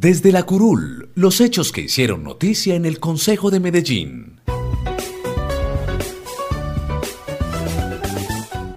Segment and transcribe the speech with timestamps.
[0.00, 4.40] Desde la curul, los hechos que hicieron noticia en el Consejo de Medellín.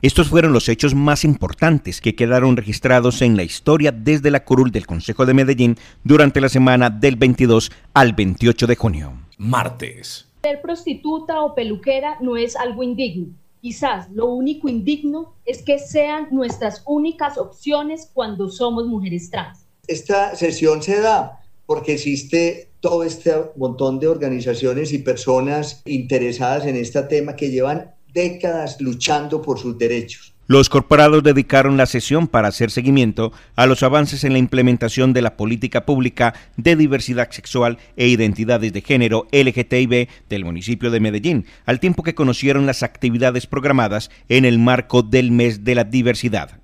[0.01, 4.71] Estos fueron los hechos más importantes que quedaron registrados en la historia desde la curul
[4.71, 9.13] del Consejo de Medellín durante la semana del 22 al 28 de junio.
[9.37, 10.27] Martes.
[10.41, 13.27] Ser prostituta o peluquera no es algo indigno.
[13.61, 19.60] Quizás lo único indigno es que sean nuestras únicas opciones cuando somos mujeres trans.
[19.91, 26.77] Esta sesión se da porque existe todo este montón de organizaciones y personas interesadas en
[26.77, 30.33] este tema que llevan décadas luchando por sus derechos.
[30.47, 35.23] Los corporados dedicaron la sesión para hacer seguimiento a los avances en la implementación de
[35.23, 41.45] la política pública de diversidad sexual e identidades de género LGTB del municipio de Medellín,
[41.65, 46.60] al tiempo que conocieron las actividades programadas en el marco del mes de la diversidad.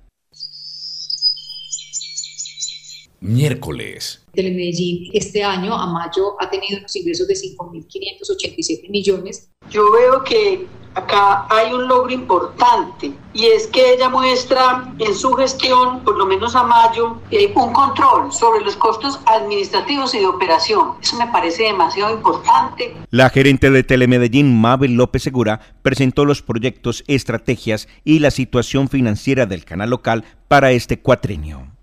[3.20, 4.24] Miércoles.
[4.32, 9.50] Telemedellín este año, a mayo, ha tenido unos ingresos de 5.587 millones.
[9.70, 15.32] Yo veo que acá hay un logro importante y es que ella muestra en su
[15.32, 20.26] gestión, por lo menos a mayo, eh, un control sobre los costos administrativos y de
[20.26, 20.92] operación.
[21.02, 22.94] Eso me parece demasiado importante.
[23.10, 29.46] La gerente de Telemedellín, Mabel López Segura, presentó los proyectos, estrategias y la situación financiera
[29.46, 31.77] del canal local para este cuatrenio.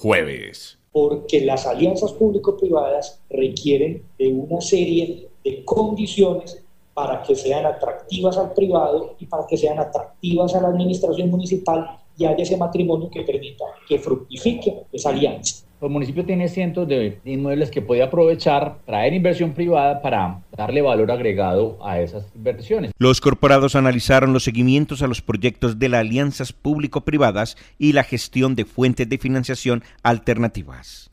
[0.00, 0.78] Jueves.
[0.92, 6.62] Porque las alianzas público-privadas requieren de una serie de condiciones
[6.94, 11.98] para que sean atractivas al privado y para que sean atractivas a la administración municipal
[12.18, 15.64] y haya ese matrimonio que permita que fructifique esa alianza.
[15.80, 21.12] El municipio tiene cientos de inmuebles que puede aprovechar, traer inversión privada para darle valor
[21.12, 22.90] agregado a esas inversiones.
[22.98, 28.56] Los corporados analizaron los seguimientos a los proyectos de las alianzas público-privadas y la gestión
[28.56, 31.12] de fuentes de financiación alternativas.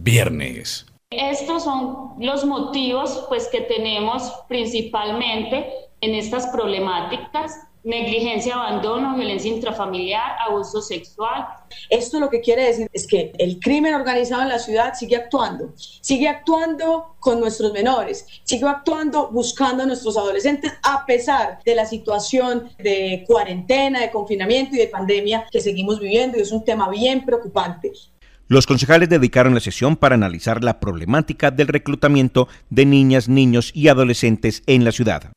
[0.00, 0.86] Viernes.
[1.10, 5.66] Estos son los motivos pues que tenemos principalmente
[6.00, 11.46] en estas problemáticas negligencia, abandono, violencia intrafamiliar, abuso sexual.
[11.90, 15.72] Esto lo que quiere decir es que el crimen organizado en la ciudad sigue actuando,
[15.76, 21.86] sigue actuando con nuestros menores, sigue actuando buscando a nuestros adolescentes a pesar de la
[21.86, 26.88] situación de cuarentena, de confinamiento y de pandemia que seguimos viviendo y es un tema
[26.88, 27.92] bien preocupante.
[28.48, 33.88] Los concejales dedicaron la sesión para analizar la problemática del reclutamiento de niñas, niños y
[33.88, 35.32] adolescentes en la ciudad.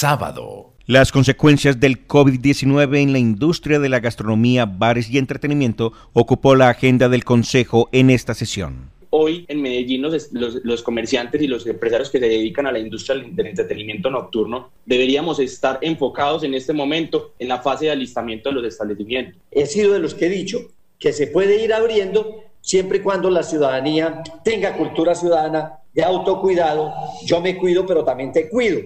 [0.00, 0.74] Sábado.
[0.86, 6.68] Las consecuencias del COVID-19 en la industria de la gastronomía, bares y entretenimiento ocupó la
[6.68, 8.92] agenda del Consejo en esta sesión.
[9.10, 13.16] Hoy en Medellín los, los, comerciantes y los empresarios que se dedican a la industria
[13.16, 18.54] del entretenimiento nocturno deberíamos estar enfocados en este momento en la fase de alistamiento de
[18.54, 19.34] los establecimientos.
[19.50, 20.60] He sido de los que he dicho
[21.00, 26.94] que se puede ir abriendo siempre y cuando la ciudadanía tenga cultura ciudadana de autocuidado.
[27.26, 28.78] Yo me cuido, pero también te cuido.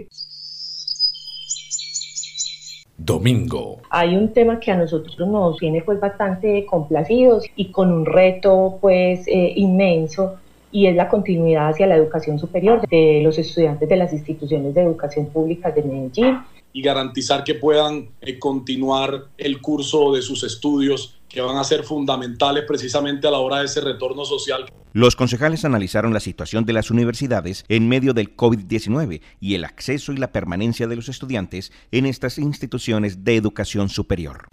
[3.05, 3.79] Domingo.
[3.91, 8.79] Hay un tema que a nosotros nos tiene pues bastante complacidos y con un reto
[8.81, 10.37] pues eh, inmenso
[10.71, 14.83] y es la continuidad hacia la educación superior de los estudiantes de las instituciones de
[14.83, 16.39] educación pública de Medellín.
[16.73, 21.84] Y garantizar que puedan eh, continuar el curso de sus estudios que van a ser
[21.84, 24.66] fundamentales precisamente a la hora de ese retorno social.
[24.93, 30.12] Los concejales analizaron la situación de las universidades en medio del COVID-19 y el acceso
[30.12, 34.47] y la permanencia de los estudiantes en estas instituciones de educación superior.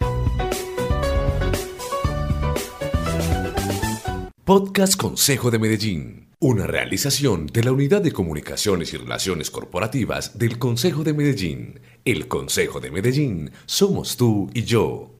[4.45, 6.29] Podcast Consejo de Medellín.
[6.39, 11.81] Una realización de la Unidad de Comunicaciones y Relaciones Corporativas del Consejo de Medellín.
[12.05, 15.19] El Consejo de Medellín somos tú y yo.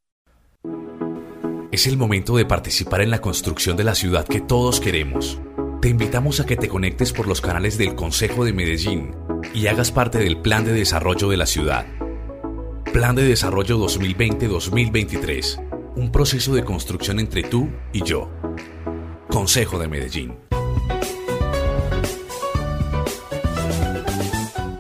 [1.80, 5.40] Es el momento de participar en la construcción de la ciudad que todos queremos.
[5.82, 9.16] Te invitamos a que te conectes por los canales del Consejo de Medellín
[9.54, 11.86] y hagas parte del Plan de Desarrollo de la ciudad.
[12.92, 15.94] Plan de Desarrollo 2020-2023.
[15.96, 18.30] Un proceso de construcción entre tú y yo.
[19.30, 20.36] Consejo de Medellín.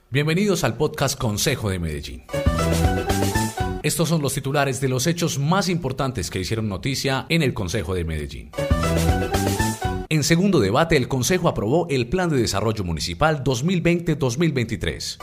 [0.09, 2.25] Bienvenidos al podcast Consejo de Medellín.
[3.81, 7.95] Estos son los titulares de los hechos más importantes que hicieron noticia en el Consejo
[7.95, 8.51] de Medellín.
[10.09, 15.19] En segundo debate, el Consejo aprobó el Plan de Desarrollo Municipal 2020-2023.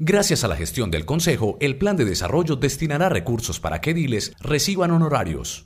[0.00, 4.32] Gracias a la gestión del Consejo, el Plan de Desarrollo destinará recursos para que ediles
[4.40, 5.64] reciban honorarios.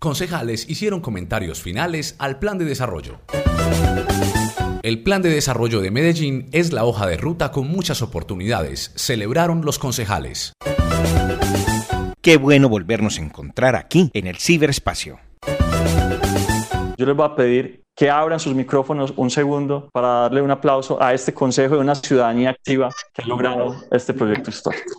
[0.00, 3.20] Concejales hicieron comentarios finales al Plan de Desarrollo.
[4.82, 9.62] El plan de desarrollo de Medellín es la hoja de ruta con muchas oportunidades, celebraron
[9.62, 10.54] los concejales.
[12.22, 15.18] Qué bueno volvernos a encontrar aquí, en el ciberespacio.
[16.96, 21.02] Yo les voy a pedir que abran sus micrófonos un segundo para darle un aplauso
[21.02, 24.94] a este Consejo de una ciudadanía activa que ha logrado este proyecto histórico.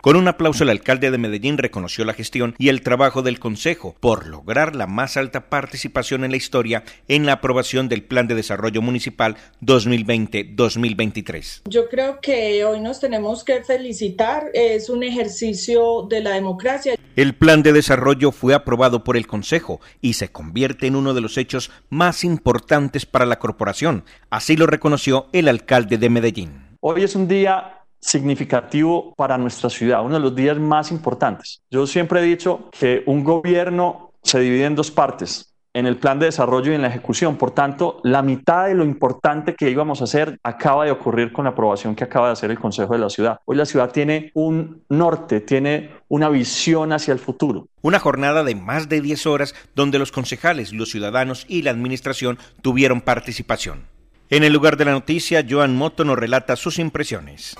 [0.00, 3.96] Con un aplauso el alcalde de Medellín reconoció la gestión y el trabajo del Consejo
[3.98, 8.36] por lograr la más alta participación en la historia en la aprobación del Plan de
[8.36, 11.62] Desarrollo Municipal 2020-2023.
[11.68, 16.94] Yo creo que hoy nos tenemos que felicitar, es un ejercicio de la democracia.
[17.16, 21.22] El plan de desarrollo fue aprobado por el Consejo y se convierte en uno de
[21.22, 26.68] los hechos más importantes para la corporación, así lo reconoció el alcalde de Medellín.
[26.80, 31.62] Hoy es un día significativo para nuestra ciudad, uno de los días más importantes.
[31.70, 36.18] Yo siempre he dicho que un gobierno se divide en dos partes, en el plan
[36.18, 37.36] de desarrollo y en la ejecución.
[37.36, 41.44] Por tanto, la mitad de lo importante que íbamos a hacer acaba de ocurrir con
[41.44, 43.38] la aprobación que acaba de hacer el Consejo de la Ciudad.
[43.44, 47.68] Hoy la ciudad tiene un norte, tiene una visión hacia el futuro.
[47.82, 52.38] Una jornada de más de 10 horas donde los concejales, los ciudadanos y la administración
[52.62, 53.97] tuvieron participación.
[54.30, 57.56] En el lugar de la noticia, Joan Moto nos relata sus impresiones.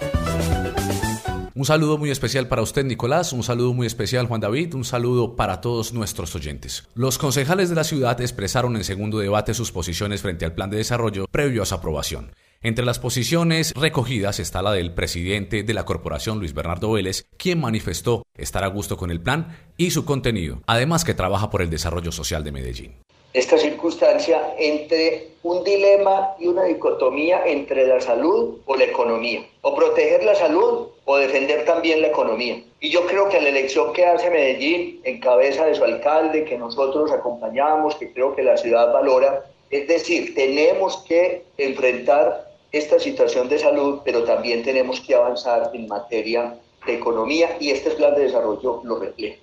[1.54, 5.34] Un saludo muy especial para usted, Nicolás, un saludo muy especial, Juan David, un saludo
[5.34, 6.86] para todos nuestros oyentes.
[6.94, 10.76] Los concejales de la ciudad expresaron en segundo debate sus posiciones frente al plan de
[10.76, 12.32] desarrollo previo a su aprobación.
[12.60, 17.60] Entre las posiciones recogidas está la del presidente de la corporación, Luis Bernardo Vélez, quien
[17.60, 21.70] manifestó estar a gusto con el plan y su contenido, además que trabaja por el
[21.70, 28.58] desarrollo social de Medellín esta circunstancia entre un dilema y una dicotomía entre la salud
[28.66, 32.62] o la economía, o proteger la salud o defender también la economía.
[32.80, 36.58] Y yo creo que la elección que hace Medellín en cabeza de su alcalde, que
[36.58, 43.48] nosotros acompañamos, que creo que la ciudad valora, es decir, tenemos que enfrentar esta situación
[43.48, 46.54] de salud, pero también tenemos que avanzar en materia
[46.86, 49.38] de economía y este plan de desarrollo lo refleja.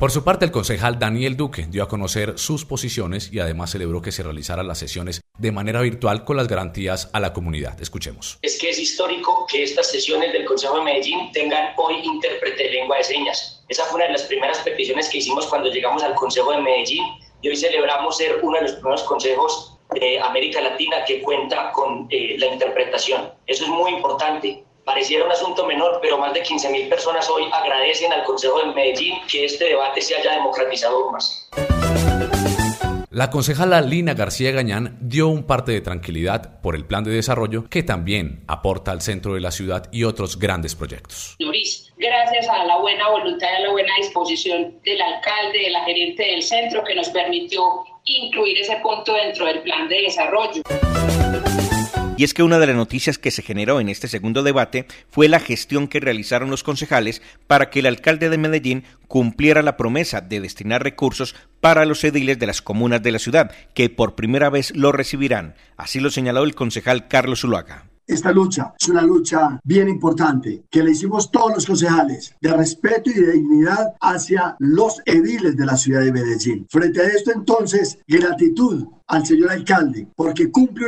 [0.00, 4.00] Por su parte, el concejal Daniel Duque dio a conocer sus posiciones y además celebró
[4.00, 7.78] que se realizaran las sesiones de manera virtual con las garantías a la comunidad.
[7.82, 8.38] Escuchemos.
[8.40, 12.70] Es que es histórico que estas sesiones del Consejo de Medellín tengan hoy intérprete de
[12.70, 13.62] lengua de señas.
[13.68, 17.04] Esa fue una de las primeras peticiones que hicimos cuando llegamos al Consejo de Medellín
[17.42, 22.06] y hoy celebramos ser uno de los primeros consejos de América Latina que cuenta con
[22.08, 23.34] eh, la interpretación.
[23.46, 28.12] Eso es muy importante Pareciera un asunto menor, pero más de 15.000 personas hoy agradecen
[28.12, 31.48] al Consejo de Medellín que este debate se haya democratizado más.
[33.12, 37.68] La concejala Lina García Gañán dio un parte de tranquilidad por el plan de desarrollo
[37.68, 41.34] que también aporta al centro de la ciudad y otros grandes proyectos.
[41.40, 45.84] Luis, gracias a la buena voluntad y a la buena disposición del alcalde, de la
[45.84, 50.62] gerente del centro que nos permitió incluir ese punto dentro del plan de desarrollo.
[52.20, 55.26] Y es que una de las noticias que se generó en este segundo debate fue
[55.26, 60.20] la gestión que realizaron los concejales para que el alcalde de Medellín cumpliera la promesa
[60.20, 64.50] de destinar recursos para los ediles de las comunas de la ciudad, que por primera
[64.50, 65.54] vez lo recibirán.
[65.78, 67.89] Así lo señaló el concejal Carlos Zuluaga.
[68.10, 73.08] Esta lucha es una lucha bien importante que le hicimos todos los concejales de respeto
[73.08, 76.66] y de dignidad hacia los ediles de la ciudad de Medellín.
[76.68, 80.86] Frente a esto entonces, gratitud al señor alcalde porque cumple,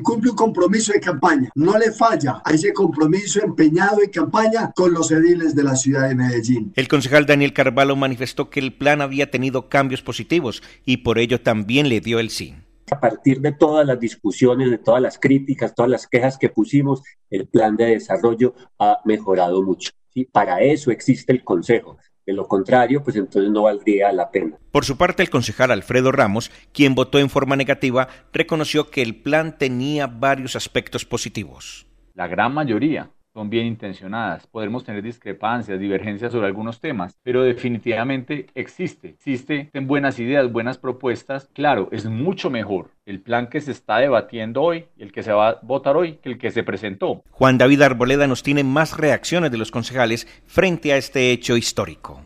[0.00, 1.50] cumple un compromiso de campaña.
[1.56, 6.08] No le falla a ese compromiso empeñado en campaña con los ediles de la ciudad
[6.08, 6.72] de Medellín.
[6.76, 11.40] El concejal Daniel Carvalho manifestó que el plan había tenido cambios positivos y por ello
[11.40, 12.54] también le dio el sí
[12.92, 17.02] a partir de todas las discusiones, de todas las críticas, todas las quejas que pusimos,
[17.30, 19.90] el plan de desarrollo ha mejorado mucho.
[20.12, 20.24] ¿sí?
[20.24, 21.98] Para eso existe el Consejo.
[22.26, 24.58] De lo contrario, pues entonces no valdría la pena.
[24.70, 29.16] Por su parte, el concejal Alfredo Ramos, quien votó en forma negativa, reconoció que el
[29.16, 31.86] plan tenía varios aspectos positivos.
[32.14, 34.46] La gran mayoría son bien intencionadas.
[34.46, 41.48] Podremos tener discrepancias, divergencias sobre algunos temas, pero definitivamente existe, existen buenas ideas, buenas propuestas.
[41.52, 45.50] Claro, es mucho mejor el plan que se está debatiendo hoy, el que se va
[45.50, 47.22] a votar hoy, que el que se presentó.
[47.30, 52.22] Juan David Arboleda nos tiene más reacciones de los concejales frente a este hecho histórico.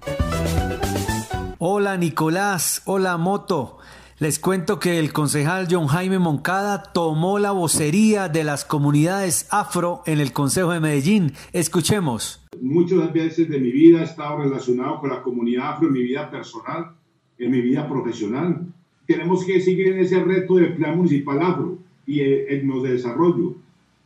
[1.59, 3.79] Hola Nicolás, hola Moto.
[4.21, 10.05] Les cuento que el concejal John Jaime Moncada tomó la vocería de las comunidades afro
[10.07, 11.33] en el Consejo de Medellín.
[11.53, 12.41] Escuchemos.
[12.61, 16.31] Muchas veces de mi vida he estado relacionado con la comunidad afro en mi vida
[16.31, 16.93] personal,
[17.41, 18.65] en mi vida profesional.
[19.05, 23.57] Tenemos que seguir en ese reto del plan municipal afro y en los de desarrollo.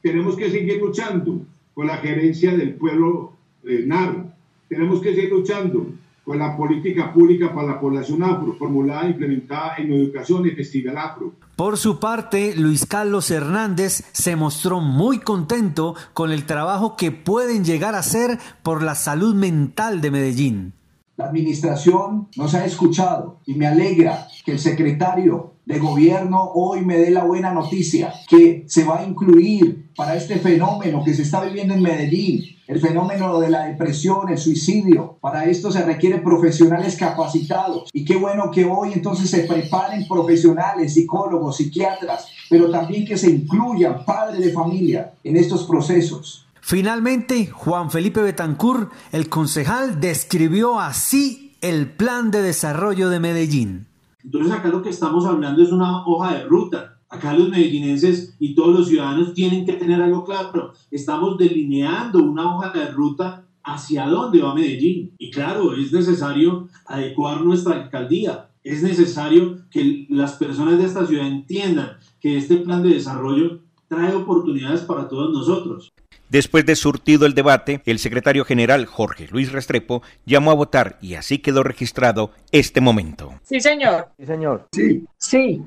[0.01, 1.43] Tenemos que seguir luchando
[1.75, 4.35] con la gerencia del pueblo eh, NAR.
[4.71, 5.87] Tenemos que seguir luchando
[6.29, 10.99] con la política pública para la población afro, formulada e implementada en educación y festival
[10.99, 11.33] afro.
[11.57, 17.65] Por su parte, Luis Carlos Hernández se mostró muy contento con el trabajo que pueden
[17.65, 20.75] llegar a hacer por la salud mental de Medellín.
[21.17, 26.99] La administración nos ha escuchado y me alegra que el secretario de gobierno hoy me
[26.99, 31.43] dé la buena noticia que se va a incluir para este fenómeno que se está
[31.43, 35.17] viviendo en Medellín, el fenómeno de la depresión, el suicidio.
[35.23, 37.89] Para esto se requieren profesionales capacitados.
[37.95, 43.31] Y qué bueno que hoy entonces se preparen profesionales, psicólogos, psiquiatras, pero también que se
[43.31, 46.47] incluyan padres de familia en estos procesos.
[46.61, 53.87] Finalmente, Juan Felipe Betancur, el concejal, describió así el plan de desarrollo de Medellín.
[54.23, 56.98] Entonces acá lo que estamos hablando es una hoja de ruta.
[57.11, 60.73] Acá los medellinenses y todos los ciudadanos tienen que tener algo claro.
[60.91, 65.15] Estamos delineando una hoja de ruta hacia dónde va Medellín.
[65.19, 68.51] Y claro, es necesario adecuar nuestra alcaldía.
[68.63, 74.15] Es necesario que las personas de esta ciudad entiendan que este plan de desarrollo trae
[74.15, 75.91] oportunidades para todos nosotros.
[76.29, 81.15] Después de surtido el debate, el secretario general Jorge Luis Restrepo llamó a votar y
[81.15, 83.41] así quedó registrado este momento.
[83.45, 84.09] Sí, señor.
[84.19, 84.69] Sí, señor.
[84.73, 85.05] Sí.
[85.17, 85.63] Sí.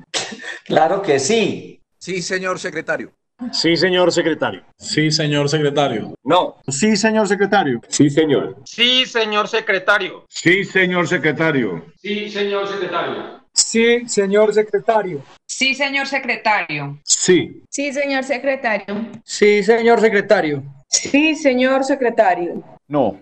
[0.64, 1.80] Claro que sí.
[1.98, 3.12] Sí, señor secretario.
[3.50, 4.62] Sí, señor secretario.
[4.76, 6.14] Sí, señor secretario.
[6.22, 6.56] No.
[6.68, 7.80] Sí, señor secretario.
[7.88, 8.56] Sí, señor.
[8.64, 10.24] Sí, señor secretario.
[10.28, 11.86] Sí, señor secretario.
[11.96, 13.41] Sí, señor secretario.
[13.54, 15.22] Sí, señor secretario.
[15.46, 16.98] Sí, señor secretario.
[17.04, 17.62] Sí.
[17.68, 19.06] Sí, señor secretario.
[19.24, 20.62] Sí, señor secretario.
[20.88, 22.62] Sí, señor secretario.
[22.88, 23.18] No.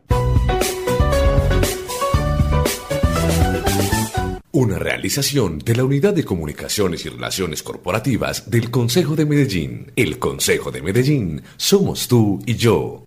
[4.52, 9.92] Una realización de la Unidad de Comunicaciones y Relaciones Corporativas del Consejo de Medellín.
[9.94, 13.06] El Consejo de Medellín somos tú y yo.